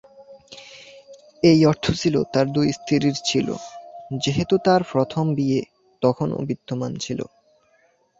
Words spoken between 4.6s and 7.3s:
তার প্রথম বিয়ে তখনও বিদ্যমান ছিল।